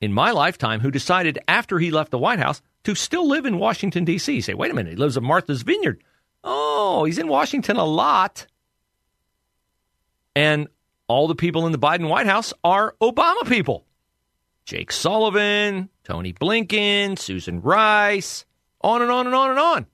in 0.00 0.12
my 0.12 0.30
lifetime 0.30 0.80
who 0.80 0.90
decided 0.90 1.38
after 1.48 1.78
he 1.78 1.90
left 1.90 2.10
the 2.10 2.18
White 2.18 2.38
House 2.38 2.62
to 2.84 2.94
still 2.94 3.26
live 3.26 3.44
in 3.44 3.58
Washington 3.58 4.04
D.C. 4.04 4.40
Say, 4.40 4.54
wait 4.54 4.70
a 4.70 4.74
minute, 4.74 4.92
he 4.92 4.96
lives 4.96 5.16
in 5.16 5.24
Martha's 5.24 5.62
Vineyard. 5.62 6.02
Oh, 6.48 7.04
he's 7.04 7.18
in 7.18 7.26
Washington 7.26 7.76
a 7.76 7.84
lot. 7.84 8.46
And 10.36 10.68
all 11.08 11.26
the 11.26 11.34
people 11.34 11.66
in 11.66 11.72
the 11.72 11.78
Biden 11.78 12.08
White 12.08 12.26
House 12.26 12.54
are 12.62 12.94
Obama 13.02 13.48
people. 13.48 13.84
Jake 14.64 14.92
Sullivan, 14.92 15.88
Tony 16.04 16.32
Blinken, 16.32 17.18
Susan 17.18 17.60
Rice, 17.60 18.44
on 18.80 19.02
and 19.02 19.10
on 19.10 19.26
and 19.26 19.34
on 19.34 19.50
and 19.50 19.58
on. 19.58 19.86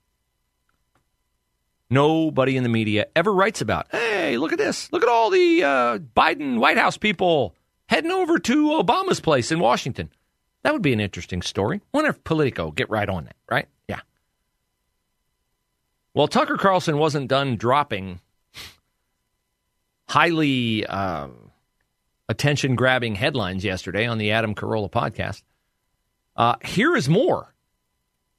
Nobody 1.89 2.57
in 2.57 2.63
the 2.63 2.69
media 2.69 3.07
ever 3.17 3.33
writes 3.33 3.61
about, 3.61 3.87
hey, 3.91 4.37
look 4.37 4.53
at 4.53 4.59
this. 4.59 4.91
Look 4.93 5.03
at 5.03 5.09
all 5.09 5.31
the 5.31 5.63
uh, 5.63 5.99
Biden 5.99 6.59
White 6.59 6.79
House 6.79 6.97
people 6.97 7.55
heading 7.87 8.11
over 8.11 8.39
to 8.39 8.71
Obama's 8.83 9.21
place 9.21 9.53
in 9.53 9.59
Washington. 9.59 10.11
That 10.63 10.73
would 10.73 10.83
be 10.83 10.93
an 10.93 11.01
interesting 11.01 11.43
story. 11.43 11.81
Wonder 11.93 12.11
if 12.11 12.25
Politico 12.25 12.71
get 12.71 12.89
right 12.89 13.09
on 13.09 13.25
that, 13.25 13.37
right? 13.51 13.69
Well, 16.15 16.29
Tucker 16.29 16.57
Carlson 16.57 16.99
wasn't 16.99 17.29
done 17.29 17.57
dropping 17.57 18.21
highly 20.09 20.85
uh, 20.87 21.29
attention 22.29 22.75
grabbing 22.77 23.15
headlines 23.15 23.65
yesterday 23.65 24.07
on 24.07 24.19
the 24.19 24.33
Adam 24.33 24.55
Carolla 24.55 24.91
podcast. 24.91 25.43
Uh, 26.37 26.57
here 26.63 26.95
is 26.95 27.09
more. 27.09 27.55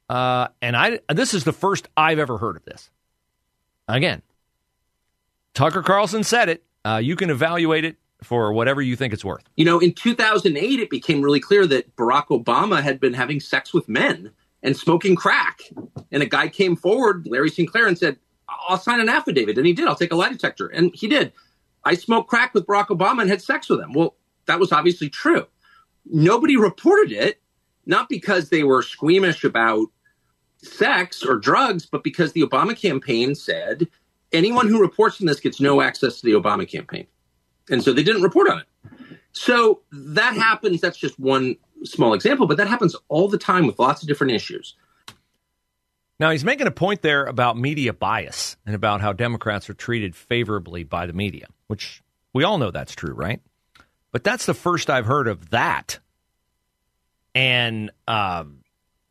Uh, 0.07 0.49
and 0.61 0.75
I 0.77 0.99
this 1.09 1.33
is 1.33 1.45
the 1.45 1.53
first 1.53 1.87
I've 1.97 2.19
ever 2.19 2.37
heard 2.37 2.57
of 2.57 2.65
this. 2.65 2.91
Again, 3.87 4.21
Tucker 5.55 5.81
Carlson 5.81 6.23
said 6.23 6.49
it. 6.49 6.63
Uh, 6.85 6.99
you 7.01 7.15
can 7.15 7.29
evaluate 7.29 7.85
it 7.85 7.95
for 8.21 8.53
whatever 8.53 8.81
you 8.81 8.95
think 8.95 9.13
it's 9.13 9.25
worth. 9.25 9.43
You 9.55 9.65
know, 9.65 9.79
in 9.79 9.93
2008, 9.93 10.79
it 10.79 10.89
became 10.89 11.21
really 11.21 11.39
clear 11.39 11.65
that 11.67 11.95
Barack 11.95 12.27
Obama 12.27 12.81
had 12.83 12.99
been 12.99 13.13
having 13.13 13.39
sex 13.39 13.73
with 13.73 13.89
men 13.89 14.31
and 14.63 14.75
smoking 14.75 15.15
crack. 15.15 15.61
And 16.11 16.23
a 16.23 16.25
guy 16.25 16.47
came 16.47 16.75
forward, 16.75 17.27
Larry 17.27 17.49
Sinclair, 17.49 17.85
and 17.85 17.97
said, 17.97 18.17
I'll 18.67 18.77
sign 18.77 18.99
an 18.99 19.09
affidavit. 19.09 19.57
And 19.57 19.67
he 19.67 19.73
did. 19.73 19.87
I'll 19.87 19.95
take 19.95 20.11
a 20.11 20.15
lie 20.15 20.29
detector. 20.29 20.67
And 20.67 20.91
he 20.95 21.07
did. 21.07 21.33
I 21.83 21.95
smoked 21.95 22.29
crack 22.29 22.53
with 22.53 22.65
Barack 22.65 22.87
Obama 22.87 23.21
and 23.21 23.29
had 23.29 23.41
sex 23.41 23.69
with 23.69 23.81
him. 23.81 23.93
Well, 23.93 24.15
that 24.45 24.59
was 24.59 24.71
obviously 24.71 25.09
true. 25.09 25.45
Nobody 26.05 26.57
reported 26.57 27.11
it, 27.11 27.41
not 27.85 28.09
because 28.09 28.49
they 28.49 28.63
were 28.63 28.81
squeamish 28.81 29.43
about 29.43 29.87
sex 30.57 31.23
or 31.23 31.37
drugs, 31.37 31.85
but 31.85 32.03
because 32.03 32.31
the 32.31 32.41
Obama 32.41 32.77
campaign 32.77 33.35
said 33.35 33.87
anyone 34.31 34.67
who 34.67 34.81
reports 34.81 35.19
on 35.19 35.27
this 35.27 35.39
gets 35.39 35.59
no 35.59 35.81
access 35.81 36.21
to 36.21 36.25
the 36.25 36.33
Obama 36.33 36.69
campaign. 36.69 37.05
And 37.69 37.83
so 37.83 37.93
they 37.93 38.03
didn't 38.03 38.23
report 38.23 38.49
on 38.49 38.59
it. 38.59 38.65
So 39.33 39.81
that 39.91 40.35
happens. 40.35 40.79
That's 40.79 40.97
just 40.97 41.19
one 41.19 41.57
small 41.85 42.13
example, 42.13 42.47
but 42.47 42.57
that 42.57 42.67
happens 42.67 42.95
all 43.07 43.27
the 43.27 43.37
time 43.37 43.67
with 43.67 43.79
lots 43.79 44.01
of 44.01 44.07
different 44.07 44.33
issues. 44.33 44.75
Now, 46.19 46.29
he's 46.31 46.45
making 46.45 46.67
a 46.67 46.71
point 46.71 47.01
there 47.01 47.25
about 47.25 47.57
media 47.57 47.91
bias 47.91 48.55
and 48.65 48.75
about 48.75 49.01
how 49.01 49.13
Democrats 49.13 49.69
are 49.69 49.73
treated 49.73 50.15
favorably 50.15 50.83
by 50.83 51.05
the 51.05 51.13
media, 51.13 51.47
which 51.67 52.01
we 52.33 52.43
all 52.43 52.57
know 52.57 52.71
that's 52.71 52.95
true, 52.95 53.13
right? 53.13 53.41
But 54.11 54.23
that's 54.23 54.45
the 54.45 54.53
first 54.53 54.89
I've 54.89 55.05
heard 55.05 55.27
of 55.27 55.49
that. 55.49 55.99
And 57.35 57.91
um, 58.07 58.59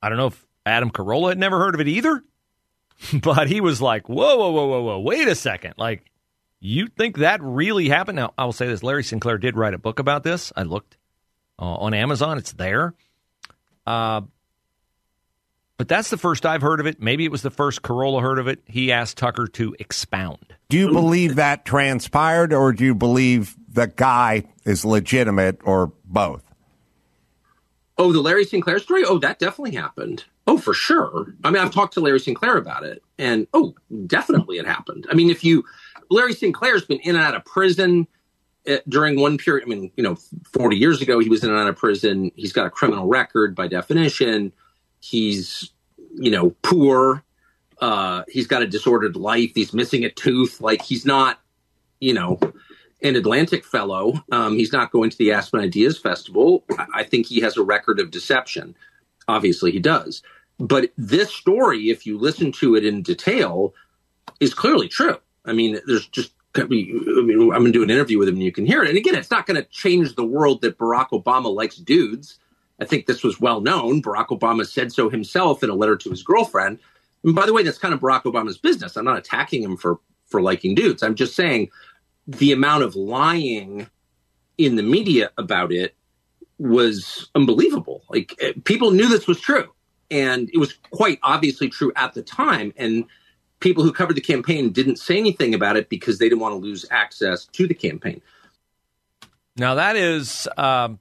I 0.00 0.08
don't 0.08 0.18
know 0.18 0.28
if 0.28 0.46
Adam 0.64 0.90
Carolla 0.90 1.30
had 1.30 1.38
never 1.38 1.58
heard 1.58 1.74
of 1.74 1.80
it 1.80 1.88
either, 1.88 2.22
but 3.12 3.48
he 3.48 3.60
was 3.60 3.82
like, 3.82 4.08
whoa, 4.08 4.36
whoa, 4.36 4.50
whoa, 4.50 4.66
whoa, 4.66 4.82
whoa, 4.82 5.00
wait 5.00 5.26
a 5.26 5.34
second. 5.34 5.74
Like, 5.76 6.04
you 6.60 6.86
think 6.86 7.18
that 7.18 7.42
really 7.42 7.88
happened? 7.88 8.16
Now, 8.16 8.32
I 8.38 8.44
will 8.44 8.52
say 8.52 8.68
this 8.68 8.84
Larry 8.84 9.02
Sinclair 9.02 9.38
did 9.38 9.56
write 9.56 9.74
a 9.74 9.78
book 9.78 9.98
about 9.98 10.22
this. 10.22 10.52
I 10.56 10.62
looked 10.62 10.96
uh, 11.58 11.64
on 11.64 11.94
Amazon, 11.94 12.38
it's 12.38 12.52
there. 12.52 12.94
Uh, 13.86 14.22
but 15.76 15.88
that's 15.88 16.10
the 16.10 16.16
first 16.16 16.46
I've 16.46 16.62
heard 16.62 16.80
of 16.80 16.86
it. 16.86 17.02
Maybe 17.02 17.24
it 17.24 17.32
was 17.32 17.42
the 17.42 17.50
first 17.50 17.82
Carolla 17.82 18.22
heard 18.22 18.38
of 18.38 18.46
it. 18.46 18.60
He 18.66 18.92
asked 18.92 19.16
Tucker 19.18 19.48
to 19.48 19.74
expound. 19.78 20.54
Do 20.68 20.78
you 20.78 20.92
believe 20.92 21.36
that 21.36 21.64
transpired, 21.64 22.52
or 22.52 22.72
do 22.72 22.84
you 22.84 22.94
believe 22.94 23.56
the 23.68 23.88
guy 23.88 24.44
is 24.64 24.84
legitimate, 24.84 25.58
or 25.64 25.92
both? 26.04 26.44
Oh, 27.98 28.12
the 28.12 28.20
Larry 28.20 28.44
Sinclair 28.44 28.78
story? 28.78 29.04
Oh, 29.04 29.18
that 29.18 29.38
definitely 29.38 29.76
happened. 29.76 30.24
Oh, 30.46 30.56
for 30.56 30.72
sure. 30.72 31.34
I 31.44 31.50
mean, 31.50 31.62
I've 31.62 31.72
talked 31.72 31.94
to 31.94 32.00
Larry 32.00 32.20
Sinclair 32.20 32.56
about 32.56 32.84
it, 32.84 33.02
and 33.18 33.46
oh, 33.52 33.74
definitely 34.06 34.58
it 34.58 34.66
happened. 34.66 35.06
I 35.10 35.14
mean, 35.14 35.30
if 35.30 35.44
you, 35.44 35.64
Larry 36.10 36.32
Sinclair's 36.32 36.84
been 36.84 37.00
in 37.00 37.16
and 37.16 37.24
out 37.24 37.34
of 37.34 37.44
prison 37.44 38.06
during 38.88 39.20
one 39.20 39.38
period. 39.38 39.66
I 39.66 39.68
mean, 39.68 39.90
you 39.96 40.02
know, 40.02 40.16
40 40.52 40.76
years 40.76 41.02
ago, 41.02 41.18
he 41.18 41.28
was 41.28 41.42
in 41.42 41.50
and 41.50 41.58
out 41.58 41.68
of 41.68 41.76
prison. 41.76 42.30
He's 42.36 42.52
got 42.52 42.66
a 42.66 42.70
criminal 42.70 43.06
record 43.06 43.54
by 43.54 43.68
definition. 43.68 44.52
He's, 45.00 45.70
you 46.14 46.30
know, 46.30 46.50
poor. 46.62 47.24
Uh, 47.80 48.22
he's 48.28 48.46
got 48.46 48.62
a 48.62 48.66
disordered 48.66 49.16
life. 49.16 49.52
He's 49.54 49.72
missing 49.72 50.04
a 50.04 50.10
tooth. 50.10 50.60
Like, 50.60 50.82
he's 50.82 51.04
not, 51.04 51.40
you 52.00 52.14
know, 52.14 52.38
an 53.02 53.16
Atlantic 53.16 53.64
fellow. 53.64 54.14
Um, 54.30 54.56
he's 54.56 54.72
not 54.72 54.92
going 54.92 55.10
to 55.10 55.18
the 55.18 55.32
Aspen 55.32 55.60
Ideas 55.60 55.98
Festival. 55.98 56.64
I 56.94 57.02
think 57.02 57.26
he 57.26 57.40
has 57.40 57.56
a 57.56 57.62
record 57.62 57.98
of 57.98 58.10
deception. 58.10 58.76
Obviously, 59.26 59.72
he 59.72 59.80
does. 59.80 60.22
But 60.58 60.92
this 60.96 61.34
story, 61.34 61.90
if 61.90 62.06
you 62.06 62.18
listen 62.18 62.52
to 62.52 62.76
it 62.76 62.84
in 62.84 63.02
detail, 63.02 63.74
is 64.38 64.54
clearly 64.54 64.88
true. 64.88 65.18
I 65.44 65.52
mean, 65.52 65.80
there's 65.86 66.06
just 66.06 66.32
I 66.54 66.64
mean, 66.64 67.00
I'm 67.06 67.48
going 67.48 67.64
to 67.66 67.72
do 67.72 67.82
an 67.82 67.90
interview 67.90 68.18
with 68.18 68.28
him 68.28 68.34
and 68.34 68.42
you 68.42 68.52
can 68.52 68.66
hear 68.66 68.82
it. 68.82 68.88
And 68.88 68.98
again, 68.98 69.14
it's 69.14 69.30
not 69.30 69.46
going 69.46 69.60
to 69.60 69.68
change 69.70 70.14
the 70.14 70.24
world 70.24 70.60
that 70.62 70.78
Barack 70.78 71.10
Obama 71.10 71.54
likes 71.54 71.76
dudes. 71.76 72.38
I 72.80 72.84
think 72.84 73.06
this 73.06 73.22
was 73.22 73.40
well 73.40 73.60
known. 73.60 74.02
Barack 74.02 74.28
Obama 74.28 74.66
said 74.66 74.92
so 74.92 75.08
himself 75.08 75.62
in 75.62 75.70
a 75.70 75.74
letter 75.74 75.96
to 75.96 76.10
his 76.10 76.22
girlfriend. 76.22 76.78
And 77.24 77.34
by 77.34 77.46
the 77.46 77.52
way, 77.52 77.62
that's 77.62 77.78
kind 77.78 77.94
of 77.94 78.00
Barack 78.00 78.24
Obama's 78.24 78.58
business. 78.58 78.96
I'm 78.96 79.04
not 79.04 79.18
attacking 79.18 79.62
him 79.62 79.76
for 79.76 80.00
for 80.26 80.42
liking 80.42 80.74
dudes. 80.74 81.02
I'm 81.02 81.14
just 81.14 81.36
saying 81.36 81.70
the 82.26 82.52
amount 82.52 82.84
of 82.84 82.96
lying 82.96 83.88
in 84.58 84.76
the 84.76 84.82
media 84.82 85.30
about 85.36 85.72
it 85.72 85.94
was 86.58 87.30
unbelievable. 87.34 88.02
Like 88.08 88.34
eh, 88.40 88.52
people 88.64 88.90
knew 88.90 89.08
this 89.08 89.26
was 89.26 89.40
true, 89.40 89.72
and 90.10 90.50
it 90.52 90.58
was 90.58 90.74
quite 90.90 91.18
obviously 91.22 91.68
true 91.68 91.92
at 91.96 92.14
the 92.14 92.22
time. 92.22 92.72
And 92.76 93.04
people 93.62 93.82
who 93.82 93.92
covered 93.92 94.16
the 94.16 94.20
campaign 94.20 94.70
didn't 94.70 94.96
say 94.96 95.16
anything 95.16 95.54
about 95.54 95.76
it 95.76 95.88
because 95.88 96.18
they 96.18 96.26
didn't 96.28 96.40
want 96.40 96.52
to 96.52 96.58
lose 96.58 96.84
access 96.90 97.46
to 97.46 97.66
the 97.66 97.74
campaign. 97.74 98.20
Now 99.56 99.76
that 99.76 99.96
is 99.96 100.48
um, 100.58 100.98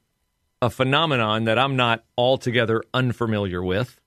a 0.62 0.70
phenomenon 0.70 1.46
that 1.46 1.58
I'm 1.58 1.76
not 1.76 2.04
altogether 2.18 2.84
unfamiliar 2.94 3.64
with. 3.64 4.00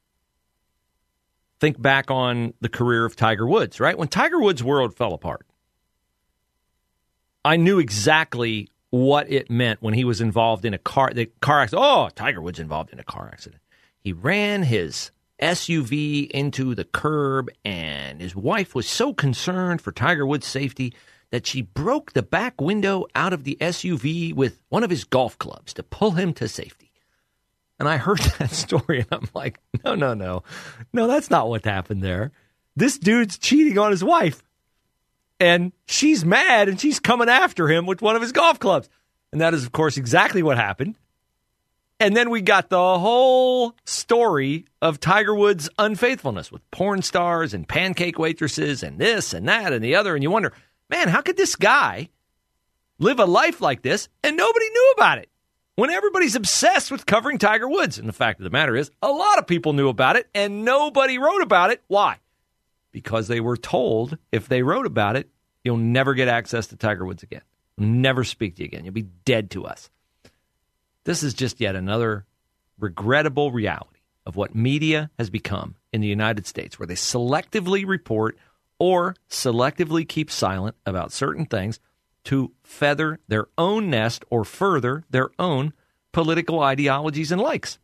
Think 1.61 1.81
back 1.81 2.11
on 2.11 2.55
the 2.61 2.69
career 2.69 3.05
of 3.05 3.17
Tiger 3.17 3.47
Woods, 3.47 3.81
right? 3.81 3.97
When 3.97 4.09
Tiger 4.09 4.41
Woods' 4.41 4.63
world 4.63 4.95
fell 4.95 5.15
apart, 5.15 5.47
I 7.45 7.57
knew 7.57 7.79
exactly 7.79 8.69
what 8.91 9.31
it 9.31 9.51
meant 9.51 9.83
when 9.83 9.95
he 9.95 10.05
was 10.05 10.21
involved 10.21 10.65
in 10.65 10.75
a 10.75 10.79
car 10.79 11.13
the 11.13 11.27
car 11.41 11.61
accident. 11.61 11.85
Oh, 11.85 12.09
Tiger 12.15 12.41
Woods 12.41 12.59
involved 12.59 12.93
in 12.93 12.99
a 12.99 13.05
car 13.05 13.29
accident. 13.33 13.63
He 13.99 14.13
ran 14.13 14.63
his 14.63 15.11
SUV 15.41 16.31
into 16.31 16.75
the 16.75 16.85
curb, 16.85 17.51
and 17.65 18.21
his 18.21 18.37
wife 18.37 18.75
was 18.75 18.87
so 18.87 19.13
concerned 19.13 19.81
for 19.81 19.93
Tiger 19.93 20.27
Woods' 20.27 20.47
safety 20.47 20.95
that 21.31 21.47
she 21.47 21.63
broke 21.63 22.13
the 22.13 22.23
back 22.23 22.61
window 22.61 23.07
out 23.15 23.33
of 23.33 23.45
the 23.45 23.57
SUV 23.61 24.35
with 24.35 24.61
one 24.69 24.85
of 24.85 24.91
his 24.91 25.05
golf 25.05 25.37
clubs 25.39 25.75
to 25.75 25.83
pull 25.83 26.13
him 26.13 26.33
to 26.35 26.47
safety. 26.47 26.93
And 27.79 27.89
I 27.89 27.97
heard 27.97 28.19
that 28.39 28.51
story, 28.51 29.01
and 29.01 29.09
I'm 29.11 29.29
like, 29.35 29.61
no, 29.85 29.95
no, 29.95 30.15
no. 30.15 30.45
No, 30.93 31.07
that's 31.07 31.31
not 31.31 31.49
what 31.49 31.65
happened 31.65 32.03
there. 32.03 32.33
This 32.77 32.99
dude's 32.99 33.39
cheating 33.39 33.79
on 33.79 33.91
his 33.91 34.05
wife 34.05 34.43
and 35.41 35.73
she's 35.87 36.25
mad 36.25 36.69
and 36.69 36.81
she's 36.81 37.01
coming 37.01 37.29
after 37.29 37.69
him 37.69 37.87
with 37.87 38.03
one 38.03 38.17
of 38.17 38.23
his 38.23 38.33
golf 38.33 38.59
clubs. 38.59 38.89
And 39.33 39.41
that 39.41 39.55
is, 39.55 39.65
of 39.65 39.73
course, 39.73 39.97
exactly 39.97 40.43
what 40.43 40.57
happened. 40.57 40.97
And 42.01 42.17
then 42.17 42.31
we 42.31 42.41
got 42.41 42.71
the 42.71 42.99
whole 42.99 43.75
story 43.85 44.67
of 44.83 45.01
Tiger 45.01 45.35
Woods' 45.35 45.69
unfaithfulness 45.79 46.51
with 46.51 46.69
porn 46.71 47.03
stars 47.03 47.55
and 47.55 47.69
pancake 47.69 48.19
waitresses 48.19 48.83
and 48.83 48.99
this 48.99 49.33
and 49.33 49.49
that 49.49 49.73
and 49.73 49.83
the 49.83 49.95
other. 49.95 50.15
And 50.15 50.23
you 50.23 50.31
wonder, 50.31 50.53
man, 50.91 51.09
how 51.09 51.21
could 51.21 51.37
this 51.37 51.57
guy 51.57 52.09
live 52.99 53.21
a 53.21 53.25
life 53.25 53.61
like 53.61 53.83
this 53.83 54.09
and 54.23 54.37
nobody 54.37 54.69
knew 54.69 54.93
about 54.97 55.19
it? 55.19 55.31
When 55.77 55.91
everybody's 55.91 56.37
obsessed 56.37 56.91
with 56.91 57.07
covering 57.07 57.39
Tiger 57.39 57.69
Woods. 57.69 57.99
And 57.99 58.09
the 58.09 58.13
fact 58.13 58.39
of 58.39 58.45
the 58.45 58.51
matter 58.51 58.77
is, 58.77 58.91
a 59.03 59.11
lot 59.11 59.39
of 59.39 59.47
people 59.47 59.73
knew 59.73 59.89
about 59.89 60.17
it 60.17 60.29
and 60.35 60.65
nobody 60.65 61.19
wrote 61.19 61.43
about 61.43 61.71
it. 61.71 61.83
Why? 61.89 62.19
because 62.95 63.27
they 63.27 63.41
were 63.41 63.57
told 63.57 64.17
if 64.31 64.49
they 64.49 64.63
wrote 64.63 64.87
about 64.87 65.17
it, 65.17 65.29
you'll 65.65 65.77
never 65.77 66.15
get 66.15 66.29
access 66.29 66.69
to 66.69 66.77
Tiger 66.77 67.05
Woods 67.05 67.25
again. 67.25 67.43
never 67.77 68.23
speak 68.23 68.55
to 68.55 68.63
you 68.63 68.67
again. 68.67 68.85
You'll 68.85 68.95
be 68.95 69.11
dead 69.25 69.51
to 69.51 69.67
us. 69.67 69.91
This 71.05 71.23
is 71.23 71.35
just 71.35 71.61
yet 71.61 71.77
another 71.77 72.25
regrettable 72.79 73.53
reality 73.53 74.01
of 74.27 74.37
what 74.37 74.55
media 74.55 75.11
has 75.19 75.31
become 75.31 75.77
in 75.93 76.01
the 76.01 76.09
United 76.09 76.47
States, 76.47 76.79
where 76.79 76.87
they 76.87 76.95
selectively 76.95 77.87
report 77.87 78.37
or 78.79 79.15
selectively 79.29 80.09
keep 80.09 80.31
silent 80.31 80.77
about 80.87 81.13
certain 81.13 81.47
things 81.47 81.79
to 82.25 82.53
feather 82.63 83.21
their 83.29 83.47
own 83.59 83.91
nest 83.91 84.25
or 84.31 84.45
further 84.45 85.05
their 85.11 85.31
own 85.39 85.73
political 86.13 86.61
ideologies 86.61 87.31
and 87.31 87.41
likes. 87.41 87.79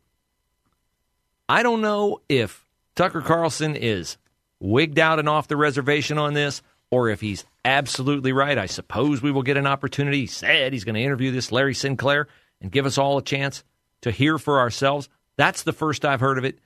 I 1.47 1.63
don't 1.63 1.81
know 1.81 2.21
if 2.27 2.65
Tucker 2.95 3.21
Carlson 3.21 3.75
is 3.75 4.17
wigged 4.59 4.97
out 4.99 5.19
and 5.19 5.29
off 5.29 5.47
the 5.47 5.57
reservation 5.57 6.17
on 6.17 6.33
this, 6.33 6.61
or 6.89 7.09
if 7.09 7.21
he's 7.21 7.45
absolutely 7.63 8.33
right, 8.33 8.57
I 8.57 8.65
suppose 8.65 9.21
we 9.21 9.31
will 9.31 9.43
get 9.43 9.57
an 9.57 9.67
opportunity. 9.67 10.21
He 10.21 10.27
said 10.27 10.73
he's 10.73 10.83
going 10.83 10.95
to 10.95 11.01
interview 11.01 11.31
this 11.31 11.51
Larry 11.51 11.73
Sinclair 11.73 12.27
and 12.61 12.71
give 12.71 12.85
us 12.85 12.97
all 12.97 13.17
a 13.17 13.23
chance 13.23 13.63
to 14.01 14.11
hear 14.11 14.37
for 14.37 14.59
ourselves. 14.59 15.09
That's 15.37 15.63
the 15.63 15.73
first 15.73 16.05
I've 16.05 16.19
heard 16.19 16.37
of 16.37 16.45
it. 16.45 16.59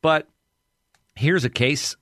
But 0.00 0.28
here's 1.14 1.44
a 1.44 1.50
case 1.50 1.96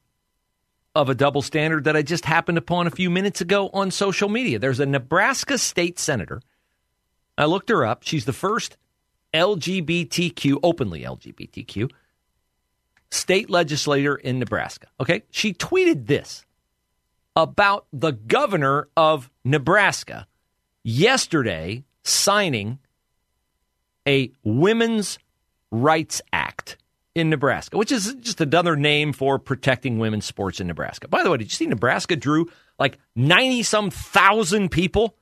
of 0.94 1.09
a 1.09 1.14
double 1.14 1.42
standard 1.42 1.85
that 1.85 1.96
I 1.96 2.03
just 2.03 2.24
happened 2.24 2.59
upon 2.59 2.87
a 2.87 2.90
few 2.90 3.11
minutes 3.11 3.40
ago 3.40 3.70
on 3.72 3.90
social 3.90 4.29
media. 4.29 4.59
There's 4.59 4.81
a 4.81 4.87
Nebraska 4.87 5.59
state 5.59 5.98
senator. 5.98 6.42
I 7.38 7.44
looked 7.44 7.68
her 7.68 7.87
up. 7.87 8.03
She's 8.03 8.24
the 8.24 8.33
first 8.33 8.76
LGBTQ, 9.33 10.59
openly 10.62 11.03
LGBTQ 11.03 11.90
state 13.11 13.50
legislator 13.50 14.16
in 14.16 14.38
Nebraska. 14.38 14.88
Okay. 15.00 15.22
She 15.31 15.53
tweeted 15.53 16.07
this 16.07 16.44
about 17.37 17.87
the 17.92 18.12
governor 18.12 18.88
of 18.96 19.31
Nebraska 19.44 20.26
yesterday 20.83 21.85
signing 22.02 22.78
a 24.06 24.32
Women's 24.42 25.18
Rights 25.70 26.22
Act 26.32 26.76
in 27.14 27.30
Nebraska, 27.30 27.76
which 27.76 27.92
is 27.92 28.14
just 28.20 28.40
another 28.40 28.76
name 28.76 29.12
for 29.12 29.38
protecting 29.38 29.98
women's 29.98 30.24
sports 30.24 30.60
in 30.60 30.66
Nebraska. 30.66 31.08
By 31.08 31.22
the 31.22 31.30
way, 31.30 31.38
did 31.38 31.44
you 31.44 31.56
see 31.56 31.66
Nebraska 31.66 32.16
drew 32.16 32.50
like 32.78 32.98
90 33.16 33.62
some 33.62 33.90
thousand 33.90 34.70
people 34.70 35.16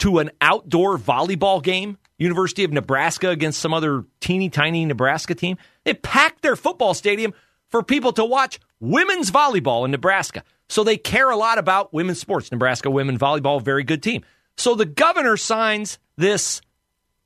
to 0.00 0.18
an 0.18 0.30
outdoor 0.40 0.98
volleyball 0.98 1.62
game 1.62 1.96
University 2.18 2.64
of 2.64 2.72
Nebraska 2.72 3.28
against 3.30 3.60
some 3.60 3.74
other 3.74 4.04
teeny 4.20 4.48
tiny 4.48 4.84
Nebraska 4.84 5.34
team. 5.34 5.58
They 5.84 5.94
packed 5.94 6.42
their 6.42 6.56
football 6.56 6.94
stadium 6.94 7.34
for 7.68 7.82
people 7.82 8.12
to 8.14 8.24
watch 8.24 8.58
women's 8.80 9.30
volleyball 9.30 9.84
in 9.84 9.90
Nebraska. 9.90 10.42
So 10.68 10.82
they 10.82 10.96
care 10.96 11.30
a 11.30 11.36
lot 11.36 11.58
about 11.58 11.92
women's 11.92 12.20
sports. 12.20 12.50
Nebraska 12.50 12.90
women 12.90 13.18
volleyball, 13.18 13.62
very 13.62 13.84
good 13.84 14.02
team. 14.02 14.24
So 14.56 14.74
the 14.74 14.86
governor 14.86 15.36
signs 15.36 15.98
this 16.16 16.60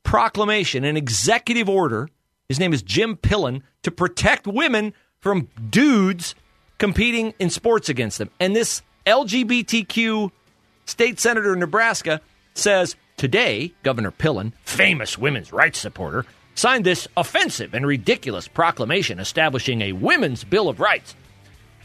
proclamation, 0.02 0.84
an 0.84 0.96
executive 0.96 1.68
order. 1.68 2.08
His 2.48 2.58
name 2.58 2.72
is 2.72 2.82
Jim 2.82 3.16
Pillen 3.16 3.62
to 3.82 3.90
protect 3.90 4.46
women 4.46 4.92
from 5.20 5.48
dudes 5.70 6.34
competing 6.78 7.34
in 7.38 7.50
sports 7.50 7.88
against 7.88 8.18
them. 8.18 8.30
And 8.40 8.56
this 8.56 8.82
LGBTQ 9.06 10.30
state 10.86 11.20
senator 11.20 11.52
in 11.52 11.60
Nebraska 11.60 12.20
says 12.54 12.96
Today, 13.16 13.74
Governor 13.82 14.12
Pillen, 14.12 14.54
famous 14.64 15.18
women's 15.18 15.52
rights 15.52 15.78
supporter, 15.78 16.24
signed 16.54 16.86
this 16.86 17.06
offensive 17.18 17.74
and 17.74 17.86
ridiculous 17.86 18.48
proclamation 18.48 19.20
establishing 19.20 19.82
a 19.82 19.92
women's 19.92 20.42
Bill 20.42 20.70
of 20.70 20.80
Rights. 20.80 21.14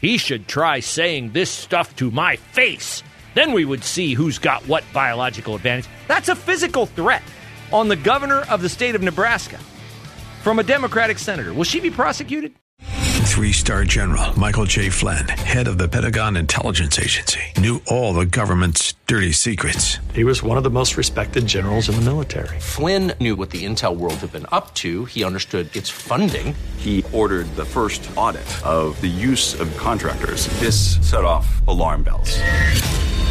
He 0.00 0.16
should 0.16 0.48
try 0.48 0.80
saying 0.80 1.32
this 1.32 1.50
stuff 1.50 1.94
to 1.96 2.10
my 2.10 2.36
face. 2.36 3.02
Then 3.36 3.52
we 3.52 3.66
would 3.66 3.84
see 3.84 4.14
who's 4.14 4.38
got 4.38 4.66
what 4.66 4.82
biological 4.94 5.54
advantage. 5.56 5.86
That's 6.08 6.30
a 6.30 6.34
physical 6.34 6.86
threat 6.86 7.22
on 7.70 7.88
the 7.88 7.94
governor 7.94 8.40
of 8.48 8.62
the 8.62 8.68
state 8.70 8.94
of 8.94 9.02
Nebraska 9.02 9.58
from 10.42 10.58
a 10.58 10.62
Democratic 10.62 11.18
senator. 11.18 11.52
Will 11.52 11.64
she 11.64 11.78
be 11.78 11.90
prosecuted? 11.90 12.54
Three 13.26 13.52
star 13.52 13.84
general 13.84 14.38
Michael 14.38 14.64
J. 14.64 14.88
Flynn, 14.88 15.28
head 15.28 15.68
of 15.68 15.76
the 15.76 15.86
Pentagon 15.86 16.36
Intelligence 16.36 16.98
Agency, 16.98 17.40
knew 17.58 17.82
all 17.86 18.14
the 18.14 18.24
government's 18.24 18.94
dirty 19.06 19.32
secrets. 19.32 19.98
He 20.14 20.24
was 20.24 20.42
one 20.42 20.56
of 20.56 20.64
the 20.64 20.70
most 20.70 20.96
respected 20.96 21.46
generals 21.46 21.90
in 21.90 21.96
the 21.96 22.00
military. 22.00 22.58
Flynn 22.58 23.12
knew 23.20 23.36
what 23.36 23.50
the 23.50 23.66
intel 23.66 23.94
world 23.96 24.14
had 24.14 24.32
been 24.32 24.46
up 24.50 24.72
to, 24.74 25.04
he 25.04 25.24
understood 25.24 25.74
its 25.76 25.90
funding. 25.90 26.54
He 26.78 27.04
ordered 27.12 27.54
the 27.54 27.66
first 27.66 28.08
audit 28.16 28.46
of 28.64 28.98
the 29.02 29.06
use 29.06 29.60
of 29.60 29.76
contractors. 29.76 30.46
This 30.58 30.96
set 31.06 31.24
off 31.24 31.46
alarm 31.68 32.02
bells. 32.02 32.40